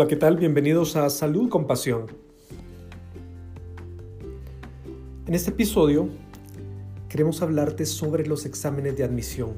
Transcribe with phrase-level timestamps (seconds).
[0.00, 0.38] Hola, ¿qué tal?
[0.38, 2.06] Bienvenidos a Salud con Pasión.
[5.26, 6.08] En este episodio
[7.10, 9.50] queremos hablarte sobre los exámenes de admisión.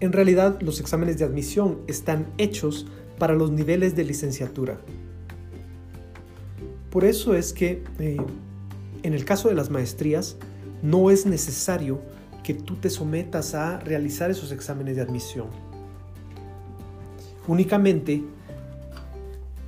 [0.00, 2.86] En realidad, los exámenes de admisión están hechos
[3.18, 4.78] para los niveles de licenciatura.
[6.90, 8.18] Por eso es que eh,
[9.02, 10.36] en el caso de las maestrías
[10.82, 12.02] no es necesario
[12.44, 15.46] que tú te sometas a realizar esos exámenes de admisión.
[17.48, 18.35] Únicamente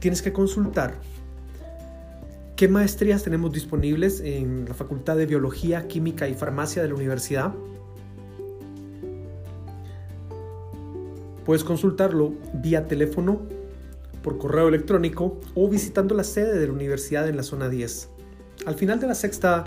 [0.00, 0.94] tienes que consultar
[2.56, 7.54] qué maestrías tenemos disponibles en la Facultad de Biología, Química y Farmacia de la universidad.
[11.44, 13.40] Puedes consultarlo vía teléfono,
[14.22, 18.08] por correo electrónico o visitando la sede de la universidad en la zona 10.
[18.66, 19.64] Al final de la sexta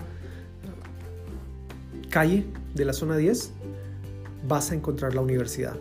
[2.10, 3.52] calle de la zona 10
[4.48, 5.78] vas a encontrar la universidad.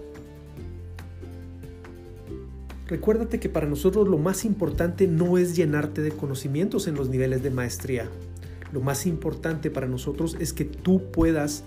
[2.90, 7.40] Recuérdate que para nosotros lo más importante no es llenarte de conocimientos en los niveles
[7.40, 8.08] de maestría.
[8.72, 11.62] Lo más importante para nosotros es que tú puedas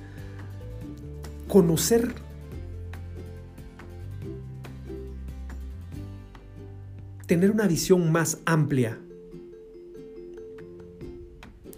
[1.47, 2.13] conocer
[7.25, 8.99] tener una visión más amplia.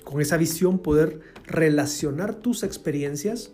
[0.04, 3.54] Con esa visión poder relacionar tus experiencias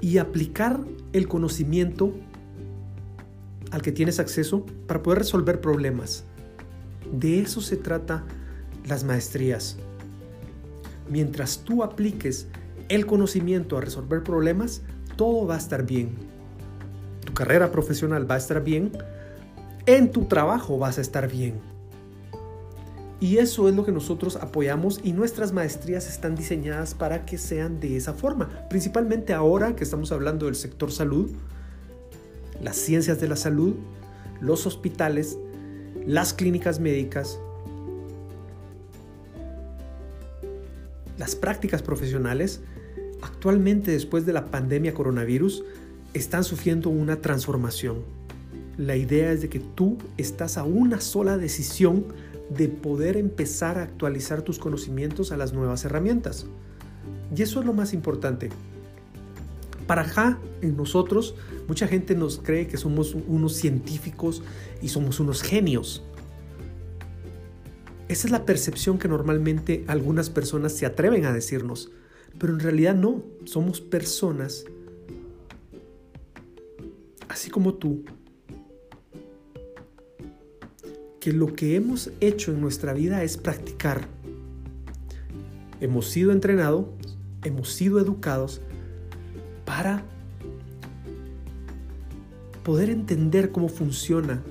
[0.00, 0.80] y aplicar
[1.12, 2.12] el conocimiento
[3.70, 6.24] al que tienes acceso para poder resolver problemas.
[7.10, 8.24] De eso se trata
[8.86, 9.78] las maestrías.
[11.08, 12.48] Mientras tú apliques
[12.88, 14.82] el conocimiento a resolver problemas,
[15.16, 16.10] todo va a estar bien.
[17.24, 18.92] Tu carrera profesional va a estar bien,
[19.86, 21.71] en tu trabajo vas a estar bien.
[23.22, 27.78] Y eso es lo que nosotros apoyamos y nuestras maestrías están diseñadas para que sean
[27.78, 28.66] de esa forma.
[28.68, 31.30] Principalmente ahora que estamos hablando del sector salud,
[32.60, 33.76] las ciencias de la salud,
[34.40, 35.38] los hospitales,
[36.04, 37.38] las clínicas médicas,
[41.16, 42.60] las prácticas profesionales,
[43.22, 45.62] actualmente después de la pandemia coronavirus,
[46.12, 48.02] están sufriendo una transformación.
[48.76, 52.06] La idea es de que tú estás a una sola decisión
[52.48, 56.46] de poder empezar a actualizar tus conocimientos a las nuevas herramientas.
[57.34, 58.50] Y eso es lo más importante.
[59.86, 61.34] Para en nosotros,
[61.68, 64.42] mucha gente nos cree que somos unos científicos
[64.80, 66.02] y somos unos genios.
[68.08, 71.90] Esa es la percepción que normalmente algunas personas se atreven a decirnos,
[72.38, 74.64] pero en realidad no, somos personas,
[77.28, 78.04] así como tú,
[81.22, 84.08] que lo que hemos hecho en nuestra vida es practicar.
[85.80, 86.86] Hemos sido entrenados,
[87.44, 88.60] hemos sido educados
[89.64, 90.02] para
[92.64, 94.42] poder entender cómo funciona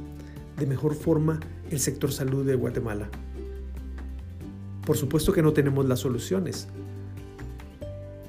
[0.57, 3.09] de mejor forma el sector salud de Guatemala.
[4.85, 6.69] Por supuesto que no tenemos las soluciones.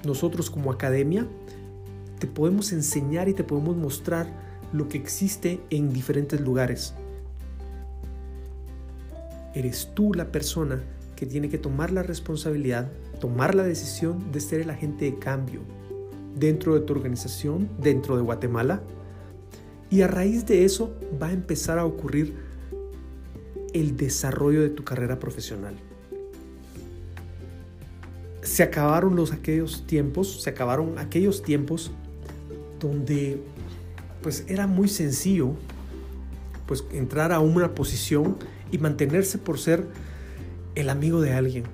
[0.05, 1.29] Nosotros como academia
[2.19, 4.27] te podemos enseñar y te podemos mostrar
[4.73, 6.93] lo que existe en diferentes lugares.
[9.55, 10.83] Eres tú la persona
[11.17, 12.91] que tiene que tomar la responsabilidad,
[13.21, 15.61] tomar la decisión de ser el agente de cambio
[16.35, 18.83] dentro de tu organización, dentro de Guatemala.
[19.91, 22.35] Y a raíz de eso va a empezar a ocurrir
[23.73, 25.75] el desarrollo de tu carrera profesional.
[28.43, 31.93] Se acabaron los aquellos tiempos, se acabaron aquellos tiempos
[32.81, 33.41] donde
[34.23, 35.53] pues era muy sencillo
[36.67, 38.37] pues entrar a una posición
[38.73, 39.87] y mantenerse por ser
[40.75, 41.65] el amigo de alguien.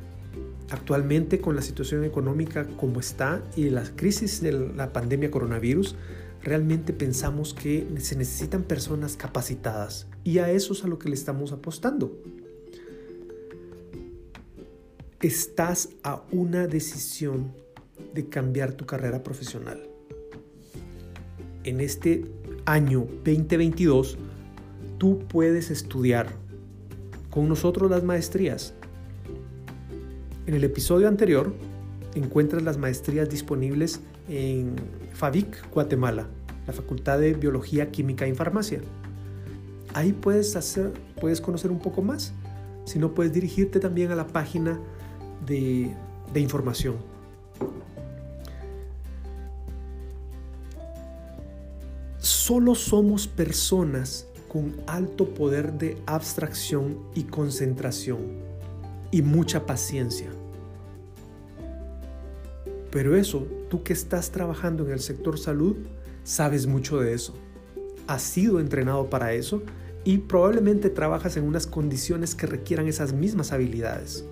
[0.70, 5.96] Actualmente con la situación económica como está y la crisis de la pandemia coronavirus,
[6.42, 11.14] realmente pensamos que se necesitan personas capacitadas y a eso es a lo que le
[11.14, 12.12] estamos apostando.
[15.22, 17.52] Estás a una decisión
[18.14, 19.82] de cambiar tu carrera profesional.
[21.64, 22.24] En este
[22.66, 24.16] año 2022,
[24.98, 26.47] tú puedes estudiar
[27.30, 28.74] con nosotros las maestrías.
[30.46, 31.52] En el episodio anterior
[32.14, 34.76] encuentras las maestrías disponibles en
[35.14, 36.26] FAVIC, Guatemala,
[36.66, 38.80] la Facultad de Biología, Química y Farmacia.
[39.94, 42.32] Ahí puedes, hacer, puedes conocer un poco más.
[42.84, 44.78] Si no, puedes dirigirte también a la página
[45.46, 45.94] de,
[46.32, 46.96] de información.
[52.18, 58.18] Solo somos personas con alto poder de abstracción y concentración
[59.10, 60.28] y mucha paciencia.
[62.90, 65.76] Pero eso, tú que estás trabajando en el sector salud,
[66.24, 67.34] sabes mucho de eso.
[68.06, 69.62] has sido entrenado para eso
[70.02, 74.24] y probablemente trabajas en unas condiciones que requieran esas mismas habilidades.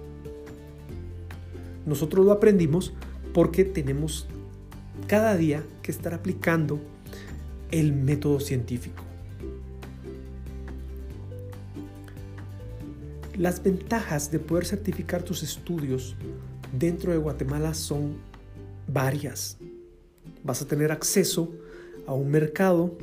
[1.85, 2.95] Nosotros lo aprendimos
[3.35, 4.27] porque tenemos
[5.07, 6.81] cada día que estar aplicando
[7.71, 9.06] el método científico.
[13.39, 16.17] Las ventajas de poder certificar tus estudios
[16.79, 18.17] dentro de Guatemala son
[18.89, 19.59] varias.
[20.43, 21.53] Vas a tener acceso
[22.07, 22.97] a un mercado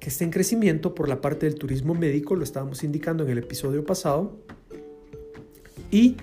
[0.00, 3.38] que está en crecimiento por la parte del turismo médico, lo estábamos indicando en el
[3.38, 4.36] episodio pasado,
[5.90, 6.16] y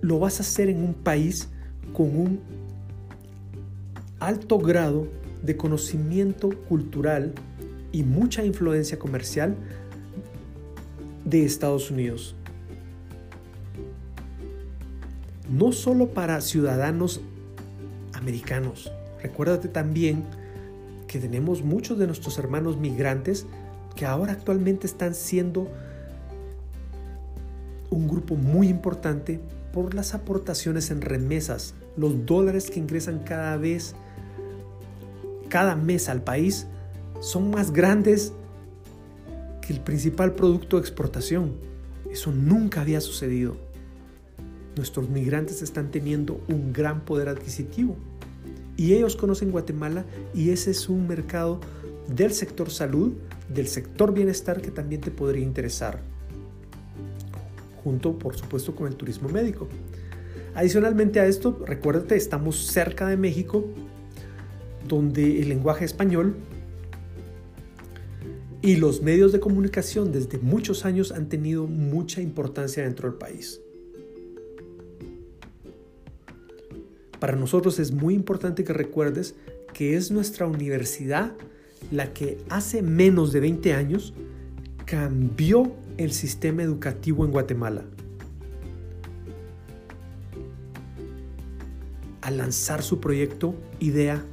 [0.00, 1.48] lo vas a hacer en un país
[1.92, 2.40] con un
[4.20, 5.08] alto grado
[5.42, 7.32] de conocimiento cultural
[7.90, 9.56] y mucha influencia comercial
[11.28, 12.34] de Estados Unidos.
[15.50, 17.20] No solo para ciudadanos
[18.12, 18.92] americanos.
[19.22, 20.24] Recuérdate también
[21.06, 23.46] que tenemos muchos de nuestros hermanos migrantes
[23.96, 25.68] que ahora actualmente están siendo
[27.90, 29.40] un grupo muy importante
[29.72, 33.94] por las aportaciones en remesas, los dólares que ingresan cada vez,
[35.48, 36.66] cada mes al país,
[37.20, 38.32] son más grandes
[39.68, 41.52] el principal producto de exportación.
[42.10, 43.56] Eso nunca había sucedido.
[44.76, 47.96] Nuestros migrantes están teniendo un gran poder adquisitivo
[48.76, 51.60] y ellos conocen Guatemala y ese es un mercado
[52.08, 53.12] del sector salud,
[53.52, 56.00] del sector bienestar que también te podría interesar,
[57.82, 59.68] junto por supuesto con el turismo médico.
[60.54, 63.64] Adicionalmente a esto, recuérdate, estamos cerca de México,
[64.86, 66.36] donde el lenguaje español
[68.60, 73.60] y los medios de comunicación desde muchos años han tenido mucha importancia dentro del país.
[77.20, 79.34] Para nosotros es muy importante que recuerdes
[79.72, 81.32] que es nuestra universidad
[81.90, 84.14] la que hace menos de 20 años
[84.84, 87.84] cambió el sistema educativo en Guatemala.
[92.20, 94.24] Al lanzar su proyecto IDEA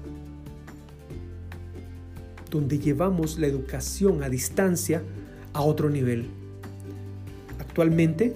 [2.50, 5.04] donde llevamos la educación a distancia
[5.54, 6.30] a otro nivel.
[7.60, 8.36] Actualmente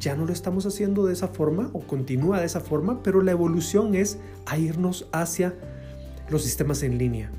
[0.00, 3.32] ya no lo estamos haciendo de esa forma o continúa de esa forma, pero la
[3.32, 5.54] evolución es a irnos hacia
[6.28, 7.30] los sistemas en línea.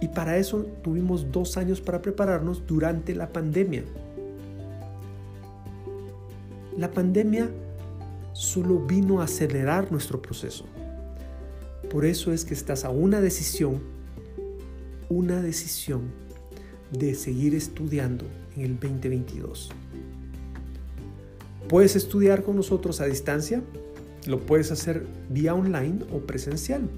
[0.00, 3.84] Y para eso tuvimos dos años para prepararnos durante la pandemia.
[6.76, 7.50] La pandemia
[8.32, 10.64] solo vino a acelerar nuestro proceso.
[11.90, 13.80] Por eso es que estás a una decisión
[15.08, 16.10] una decisión
[16.92, 18.24] de seguir estudiando
[18.56, 19.70] en el 2022.
[21.68, 23.62] Puedes estudiar con nosotros a distancia,
[24.26, 26.88] lo puedes hacer vía online o presencial.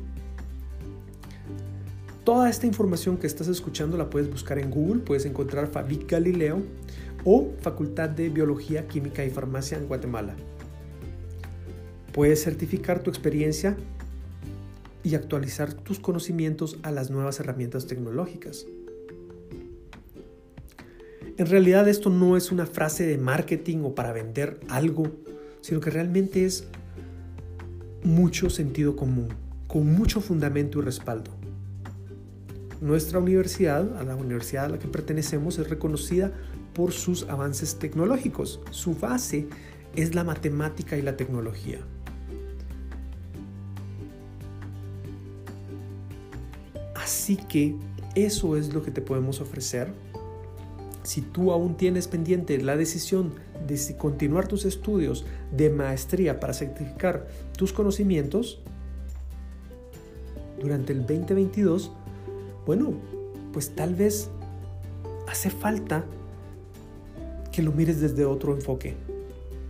[2.25, 6.63] Toda esta información que estás escuchando la puedes buscar en Google, puedes encontrar Fabic Galileo
[7.25, 10.37] o Facultad de Biología, Química y Farmacia en Guatemala.
[12.13, 13.77] Puedes certificar tu experiencia
[15.03, 18.67] y actualizar tus conocimientos a las nuevas herramientas tecnológicas.
[21.37, 25.11] En realidad esto no es una frase de marketing o para vender algo,
[25.63, 26.67] sino que realmente es
[28.03, 29.29] mucho sentido común,
[29.67, 31.31] con mucho fundamento y respaldo.
[32.81, 36.33] Nuestra universidad, a la universidad a la que pertenecemos, es reconocida
[36.75, 38.61] por sus avances tecnológicos.
[38.71, 39.49] Su base
[39.97, 41.81] es la matemática y la tecnología.
[47.11, 47.75] Así que
[48.15, 49.93] eso es lo que te podemos ofrecer.
[51.03, 53.33] Si tú aún tienes pendiente la decisión
[53.67, 57.27] de continuar tus estudios de maestría para certificar
[57.59, 58.61] tus conocimientos
[60.61, 61.91] durante el 2022,
[62.65, 62.93] bueno,
[63.53, 64.31] pues tal vez
[65.27, 66.05] hace falta
[67.51, 68.95] que lo mires desde otro enfoque.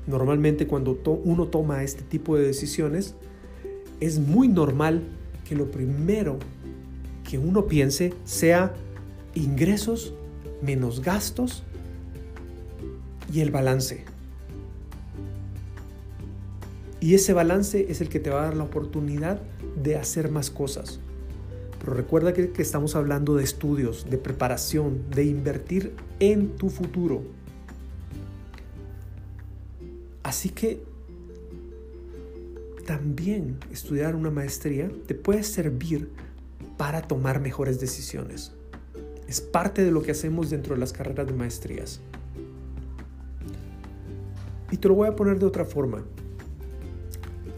[0.07, 3.15] Normalmente cuando uno toma este tipo de decisiones,
[3.99, 5.05] es muy normal
[5.49, 6.39] que lo primero
[7.31, 8.75] que uno piense sea
[9.37, 10.15] ingresos
[10.63, 11.63] menos gastos
[13.33, 14.05] y el balance.
[16.99, 19.41] Y ese balance es el que te va a dar la oportunidad
[19.81, 20.99] de hacer más cosas.
[21.79, 27.23] Pero recuerda que, que, estamos hablando de estudios, de preparación, de invertir en tu futuro.
[30.25, 30.83] Así que
[32.87, 36.11] también estudiar una maestría te puede servir
[36.81, 38.53] para tomar mejores decisiones.
[39.29, 42.01] Es parte de lo que hacemos dentro de las carreras de maestrías.
[44.71, 46.03] Y te lo voy a poner de otra forma.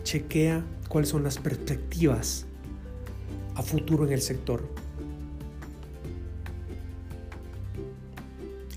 [0.02, 2.46] Chequea cuáles son las perspectivas
[3.54, 4.64] a futuro en el sector.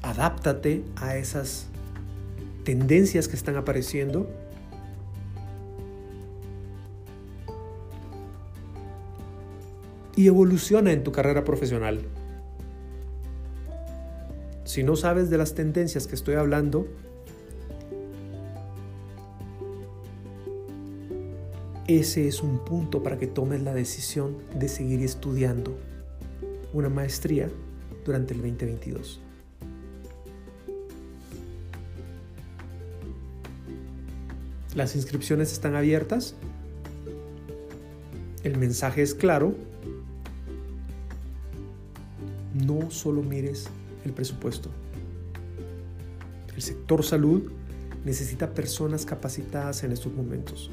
[0.04, 1.70] Adáptate a esas
[2.64, 4.30] tendencias que están apareciendo
[10.16, 12.02] Y evoluciona en tu carrera profesional.
[14.64, 16.88] Si no sabes de las tendencias que estoy hablando,
[21.88, 25.78] ese es un punto para que tomes la decisión de seguir estudiando
[26.74, 27.50] una maestría
[28.06, 29.22] durante el 2022.
[34.76, 36.36] Las inscripciones están abiertas.
[38.44, 39.56] El mensaje es claro.
[42.90, 43.68] Solo mires
[44.04, 44.70] el presupuesto.
[46.56, 47.52] El sector salud
[48.04, 50.72] necesita personas capacitadas en estos momentos.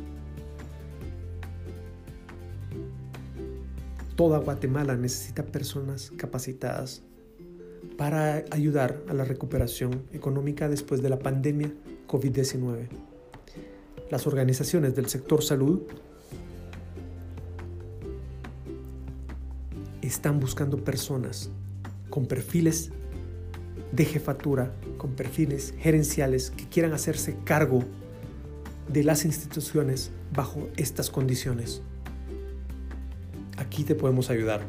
[4.17, 7.03] Toda Guatemala necesita personas capacitadas
[7.97, 11.73] para ayudar a la recuperación económica después de la pandemia
[12.07, 12.89] COVID-19
[14.13, 15.81] las organizaciones del sector salud
[20.03, 21.49] están buscando personas
[22.13, 22.91] con perfiles
[23.91, 27.85] de jefatura, con perfiles gerenciales que quieran hacerse cargo
[28.93, 31.81] de las instituciones bajo estas condiciones.
[33.57, 34.61] Aquí te podemos ayudar.